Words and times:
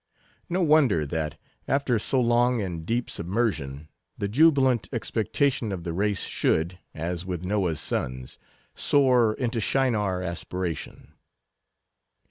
No 0.49 0.63
wonder 0.63 1.05
that, 1.05 1.37
after 1.67 1.99
so 1.99 2.19
long 2.19 2.59
and 2.59 2.87
deep 2.87 3.07
submersion, 3.07 3.87
the 4.17 4.27
jubilant 4.27 4.89
expectation 4.91 5.71
of 5.71 5.83
the 5.83 5.93
race 5.93 6.23
should, 6.23 6.79
as 6.95 7.23
with 7.23 7.43
Noah's 7.45 7.79
sons, 7.79 8.39
soar 8.73 9.35
into 9.35 9.59
Shinar 9.61 10.23
aspiration. 10.23 11.13